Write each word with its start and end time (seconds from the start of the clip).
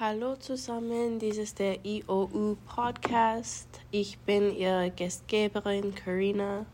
Hallo 0.00 0.34
zusammen, 0.34 1.20
dies 1.20 1.38
ist 1.38 1.60
der 1.60 1.84
IOU 1.84 2.56
Podcast. 2.66 3.68
Ich 3.92 4.18
bin 4.18 4.52
Ihre 4.56 4.90
Gastgeberin 4.90 5.94
Karina. 5.94 6.66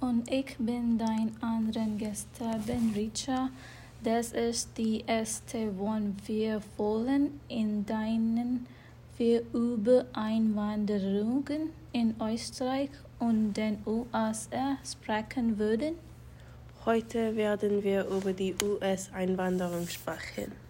Und 0.00 0.30
ich 0.30 0.56
bin 0.58 0.96
dein 0.96 1.32
anderen 1.40 1.98
Gastgeberin 1.98 2.92
Richa. 2.94 3.50
Das 4.04 4.30
ist 4.30 4.78
die 4.78 5.02
erste, 5.04 5.76
wo 5.76 5.92
wir 6.26 6.62
wollen, 6.76 7.40
in 7.48 7.84
denen 7.84 8.64
wir 9.16 9.42
über 9.52 10.04
Einwanderungen 10.12 11.70
in 11.92 12.14
Österreich 12.22 12.90
und 13.18 13.54
den 13.54 13.78
USA 13.84 14.78
sprechen 14.88 15.58
würden. 15.58 15.96
Heute 16.84 17.34
werden 17.34 17.82
wir 17.82 18.06
über 18.06 18.32
die 18.32 18.54
US-Einwanderung 18.62 19.88
sprechen. 19.88 20.61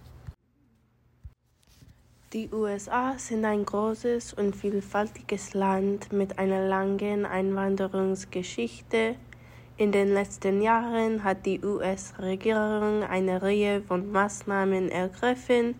Die 2.32 2.48
USA 2.50 3.14
sind 3.18 3.44
ein 3.44 3.66
großes 3.66 4.32
und 4.32 4.56
vielfältiges 4.56 5.52
Land 5.52 6.14
mit 6.14 6.38
einer 6.38 6.66
langen 6.66 7.26
Einwanderungsgeschichte. 7.26 9.16
In 9.76 9.92
den 9.92 10.14
letzten 10.14 10.62
Jahren 10.62 11.24
hat 11.24 11.44
die 11.44 11.62
US-Regierung 11.62 13.02
eine 13.02 13.42
Reihe 13.42 13.82
von 13.82 14.10
Maßnahmen 14.10 14.88
ergriffen, 14.88 15.74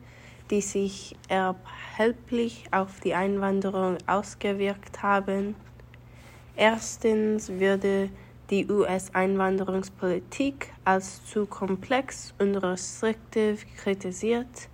die 0.51 0.61
sich 0.61 1.17
erheblich 1.29 2.67
auf 2.71 3.01
die 3.01 3.15
Einwanderung 3.15 3.97
ausgewirkt 4.07 5.03
haben. 5.03 5.55
Erstens 6.55 7.49
würde 7.49 8.11
die 8.51 8.71
US-Einwanderungspolitik 8.71 10.71
als 10.85 11.25
zu 11.25 11.47
komplex 11.47 12.35
und 12.39 12.57
restriktiv 12.57 13.65
kritisiert. 13.79 14.69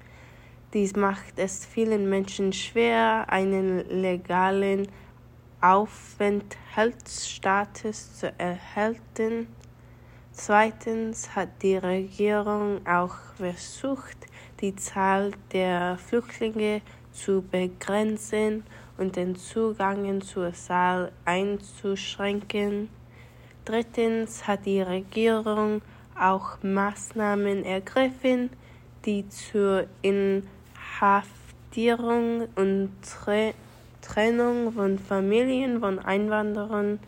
Dies 0.74 0.94
macht 0.94 1.38
es 1.38 1.64
vielen 1.64 2.10
Menschen 2.10 2.52
schwer, 2.52 3.24
einen 3.28 3.88
legalen 3.88 4.86
Aufenthaltsstatus 5.62 8.18
zu 8.18 8.38
erhalten. 8.38 9.46
Zweitens 10.30 11.34
hat 11.34 11.48
die 11.62 11.78
Regierung 11.78 12.86
auch 12.86 13.14
versucht, 13.36 14.18
die 14.60 14.76
Zahl 14.76 15.30
der 15.54 15.96
Flüchtlinge 15.96 16.82
zu 17.12 17.42
begrenzen 17.50 18.62
und 18.98 19.16
den 19.16 19.36
Zugang 19.36 20.20
zur 20.20 20.52
Saal 20.52 21.12
einzuschränken. 21.24 22.90
Drittens 23.64 24.46
hat 24.46 24.66
die 24.66 24.82
Regierung 24.82 25.80
auch 26.14 26.62
Maßnahmen 26.62 27.64
ergriffen, 27.64 28.50
die 29.06 29.26
zur 29.28 29.86
Inhaftierung 31.00 32.48
und 32.56 32.90
Trennung 34.02 34.72
von 34.72 34.98
Familien 34.98 35.78
von 35.78 36.00
Einwanderern 36.00 36.98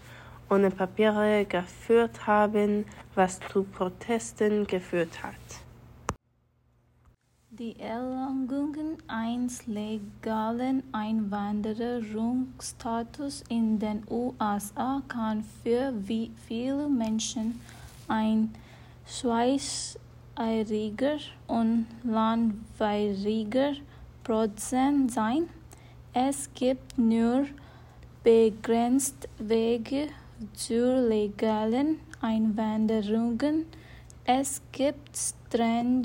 ohne 0.48 0.70
Papiere 0.70 1.44
geführt 1.44 2.24
haben, 2.26 2.84
was 3.16 3.40
zu 3.52 3.64
Protesten 3.64 4.64
geführt 4.66 5.24
hat. 5.24 5.34
Die 7.50 7.78
Erlangung 7.80 8.76
eines 9.08 9.66
legalen 9.66 10.84
Einwanderungsstatus 10.92 13.42
in 13.48 13.80
den 13.80 14.04
USA 14.08 15.02
kann 15.08 15.42
für 15.62 15.92
viele 16.46 16.88
Menschen 16.88 17.60
ein 18.06 18.54
schweißeiriger 20.40 21.18
und 21.48 21.86
langweiliger 22.02 23.72
Prozess 24.24 24.94
sein. 25.08 25.50
Es 26.14 26.48
gibt 26.54 26.96
nur 26.98 27.44
begrenzt 28.24 29.28
Wege 29.38 30.06
zur 30.54 31.02
legalen 31.02 32.00
Einwanderung. 32.22 33.38
Es 34.24 34.62
gibt 34.72 35.14
strenge 35.14 36.04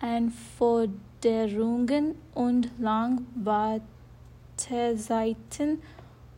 Anforderungen 0.00 2.14
und 2.34 2.68
Langwartezeiten, 2.78 5.78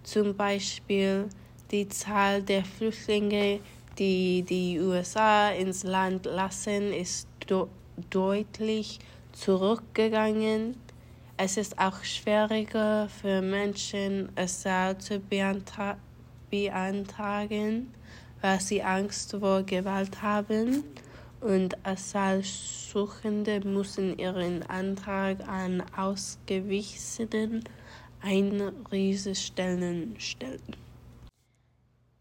Zum 0.02 0.34
Beispiel 0.34 1.28
die 1.70 1.88
Zahl 1.88 2.42
der 2.42 2.64
Flüchtlinge, 2.64 3.60
die 3.98 4.42
die 4.42 4.80
USA 4.80 5.50
ins 5.50 5.82
Land 5.84 6.26
lassen, 6.26 6.92
ist 6.92 7.28
deutlich 8.10 8.98
zurückgegangen. 9.32 10.76
Es 11.36 11.56
ist 11.56 11.78
auch 11.78 12.04
schwieriger 12.04 13.08
für 13.08 13.42
Menschen, 13.42 14.28
Asyl 14.36 14.96
zu 14.98 15.20
beantragen 16.50 17.88
weil 18.42 18.60
sie 18.60 18.82
Angst 18.82 19.34
vor 19.38 19.62
Gewalt 19.62 20.20
haben 20.20 20.84
und 21.40 21.74
Asylsuchende 21.86 23.60
müssen 23.60 24.18
ihren 24.18 24.62
Antrag 24.64 25.48
an 25.48 25.82
ausgewiesenen 25.96 27.64
Einreisestellen 28.20 30.16
stellen. 30.18 30.60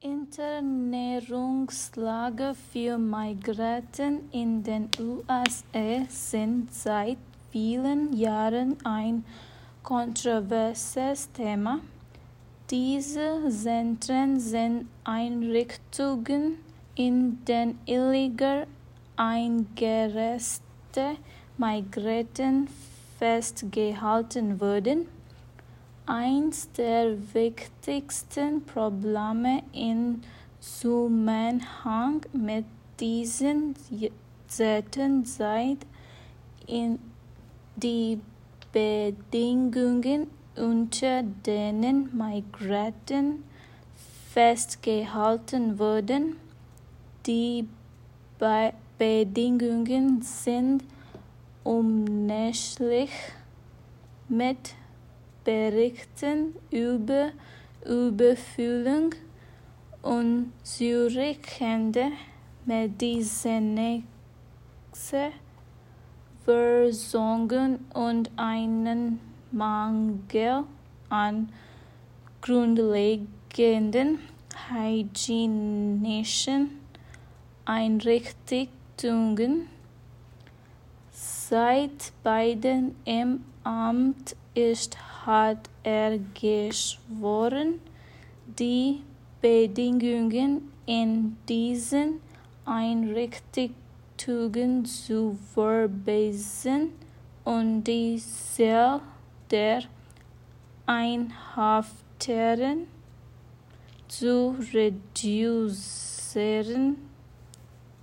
Internierungslage 0.04 2.56
für 2.74 2.98
Migranten 2.98 4.22
in 4.32 4.64
den 4.64 4.90
USA 5.00 5.44
sind 6.10 6.74
seit 6.74 7.20
vielen 7.52 8.12
Jahren 8.14 8.78
ein 8.84 9.24
kontroverses 9.84 11.32
Thema. 11.34 11.82
Diese 12.72 13.48
Zentren 13.50 14.40
sind 14.40 14.88
Einrichtungen, 15.04 16.56
in 16.96 17.46
denen 17.46 17.78
illegal 17.86 18.66
eingereiste 19.18 20.64
Migranten 21.58 22.68
festgehalten 23.20 24.60
wurden. 24.60 25.06
Eins 26.14 26.70
der 26.74 27.16
wichtigsten 27.34 28.66
Probleme 28.66 29.64
im 29.72 30.20
Zusammenhang 30.60 32.26
mit 32.34 32.66
diesen 33.00 33.76
Zentren 34.46 35.24
sind 35.24 35.86
die 37.78 38.20
Bedingungen 38.74 40.28
unter 40.58 41.24
denen 41.24 42.10
Migranten 42.14 43.46
festgehalten 44.34 45.80
wurden. 45.80 46.36
Die 47.26 47.70
Be 48.38 48.74
Bedingungen 48.98 50.22
sind 50.22 50.84
unmenschlich. 51.64 53.12
Mit 54.28 54.76
Berichten 55.44 56.56
über 56.70 57.32
Überfüllung 57.86 59.14
und 60.02 60.52
zurückkehrende 60.64 62.12
Medizinexe 62.66 64.04
Versorgung 66.46 67.80
und 67.94 68.32
einen 68.36 69.20
Mangel 69.52 70.64
an 71.10 71.52
grundlegenden 72.42 74.20
hygienischen 74.70 76.72
Einrichtungen. 77.66 79.68
Seit 81.52 82.12
Biden 82.24 82.96
im 83.04 83.44
Amt 83.66 84.38
ist, 84.54 84.98
hat 85.26 85.70
er 85.84 86.18
geschworen, 86.34 87.82
die 88.58 89.02
Bedingungen 89.42 90.72
in 90.86 91.36
diesen 91.50 92.22
Einrichtungen 92.64 93.76
zu 94.86 95.38
verbessern 95.54 96.92
und 97.44 97.84
die 97.84 98.18
Zahl 98.18 99.02
der 99.52 99.84
Einhafteren 100.86 102.88
zu 104.08 104.56
reduzieren. 104.74 106.96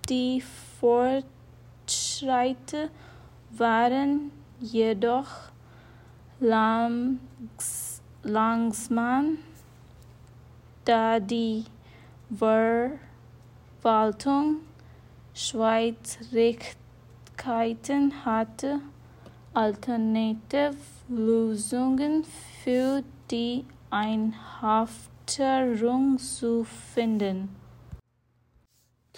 Die 0.07 0.43
Fortschritte 0.79 2.91
waren 3.51 4.31
jedoch 4.61 5.51
langs 6.41 7.99
langsam, 8.23 9.39
da 10.85 11.19
die 11.21 11.65
Verwaltung 13.83 14.57
Schwierigkeiten 15.35 18.25
hatte, 18.25 18.81
alternative 19.55 20.75
Lösungen 21.09 22.25
für 22.63 23.03
die 23.31 23.65
Einhafterung 23.91 26.19
zu 26.19 26.65
finden. 26.65 27.49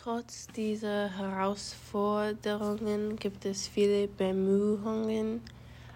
Trotz 0.03 0.47
dieser 0.57 1.11
Herausforderungen 1.11 3.17
gibt 3.17 3.45
es 3.45 3.69
viele 3.69 4.09
Bemühungen, 4.09 5.43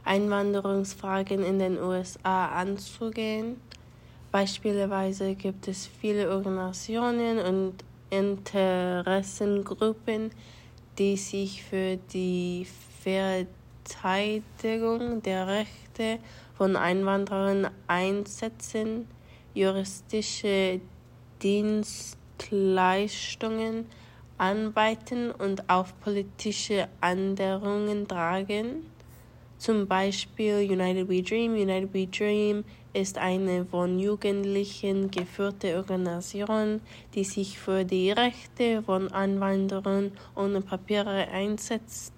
Einwanderungsfragen 0.05 1.43
in 1.43 1.59
den 1.59 1.79
USA 1.79 2.49
anzugehen. 2.49 3.59
Beispielsweise 4.31 5.35
gibt 5.35 5.69
es 5.69 5.87
viele 5.87 6.31
Organisationen 6.31 7.39
und 7.39 7.83
Interessengruppen, 8.11 10.33
die 10.99 11.17
sich 11.17 11.65
für 11.65 11.97
die 12.13 12.67
Verteidigung 13.03 15.23
der 15.23 15.47
Rechte 15.47 16.19
von 16.53 16.77
Einwanderern 16.77 17.71
einsetzen, 17.87 19.09
juristische 19.55 20.83
Dienstleistungen 22.41 23.87
anbieten 24.39 25.31
und 25.31 25.69
auf 25.71 25.95
politische 26.01 26.89
Änderungen 27.01 28.09
tragen. 28.09 28.87
Zum 29.59 29.87
Beispiel 29.87 30.69
United 30.71 31.09
We 31.09 31.23
Dream. 31.23 31.55
United 31.55 31.95
We 31.95 32.09
Dream 32.09 32.65
ist 32.93 33.17
eine 33.19 33.65
von 33.65 33.99
Jugendlichen 33.99 35.11
geführte 35.11 35.77
Organisation, 35.77 36.83
die 37.15 37.25
sich 37.25 37.59
für 37.59 37.85
die 37.85 38.11
Rechte 38.11 38.83
von 38.83 39.11
Einwanderern 39.13 40.13
ohne 40.35 40.61
Papiere 40.61 41.29
einsetzt 41.29 42.13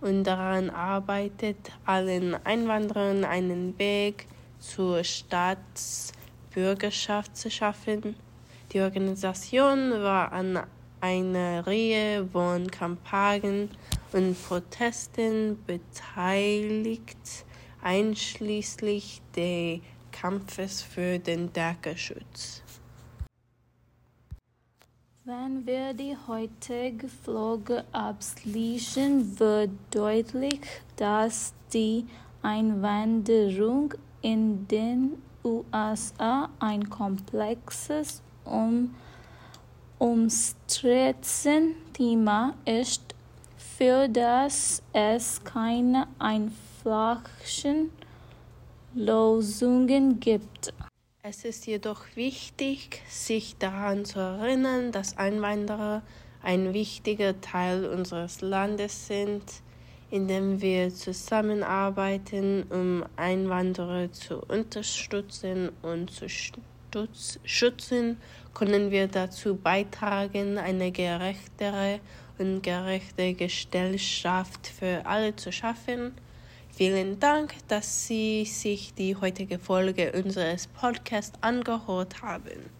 und 0.00 0.24
daran 0.24 0.70
arbeitet, 0.70 1.58
allen 1.84 2.34
Einwanderern 2.44 3.24
einen 3.24 3.78
Weg 3.78 4.26
zur 4.58 5.04
Staatsbürgerschaft 5.04 7.36
zu 7.36 7.50
schaffen. 7.50 8.16
Die 8.72 8.80
Organisation 8.80 9.92
war 9.92 10.30
an 10.32 10.60
einer 11.00 11.66
Reihe 11.66 12.26
von 12.26 12.70
Kampagnen 12.70 13.70
und 14.12 14.36
Protesten 14.46 15.58
beteiligt, 15.66 17.44
einschließlich 17.82 19.22
des 19.34 19.80
Kampfes 20.12 20.82
für 20.82 21.18
den 21.18 21.52
Datenschutz. 21.52 22.62
Wenn 25.24 25.66
wir 25.66 25.92
die 25.92 26.16
heutige 26.26 27.06
Folge 27.06 27.84
abschließen, 27.92 29.38
wird 29.38 29.70
deutlich, 29.90 30.60
dass 30.96 31.52
die 31.72 32.06
Einwanderung 32.42 33.92
in 34.22 34.66
den 34.68 35.22
USA 35.44 36.48
ein 36.58 36.88
komplexes, 36.88 38.22
um, 38.48 38.94
umstrittenes 39.98 41.74
Thema 41.92 42.54
ist, 42.64 43.02
für 43.56 44.08
das 44.08 44.82
es 44.92 45.42
keine 45.44 46.06
einfachen 46.18 47.90
Lösungen 48.94 50.18
gibt. 50.18 50.72
Es 51.22 51.44
ist 51.44 51.66
jedoch 51.66 52.04
wichtig, 52.14 53.02
sich 53.08 53.56
daran 53.58 54.04
zu 54.04 54.18
erinnern, 54.18 54.92
dass 54.92 55.18
Einwanderer 55.18 56.02
ein 56.42 56.72
wichtiger 56.72 57.40
Teil 57.40 57.84
unseres 57.84 58.40
Landes 58.40 59.06
sind, 59.08 59.42
indem 60.10 60.60
wir 60.62 60.94
zusammenarbeiten, 60.94 62.62
um 62.70 63.04
Einwanderer 63.16 64.10
zu 64.12 64.38
unterstützen 64.38 65.70
und 65.82 66.10
zu 66.10 66.28
schützen, 67.44 68.18
können 68.54 68.90
wir 68.90 69.08
dazu 69.08 69.56
beitragen, 69.56 70.58
eine 70.58 70.90
gerechtere 70.90 72.00
und 72.38 72.62
gerechte 72.62 73.34
Gesellschaft 73.34 74.66
für 74.66 75.04
alle 75.04 75.34
zu 75.36 75.52
schaffen. 75.52 76.12
Vielen 76.70 77.18
Dank, 77.18 77.54
dass 77.66 78.06
Sie 78.06 78.44
sich 78.44 78.94
die 78.94 79.16
heutige 79.16 79.58
Folge 79.58 80.12
unseres 80.12 80.68
Podcasts 80.68 81.36
angehört 81.40 82.22
haben. 82.22 82.77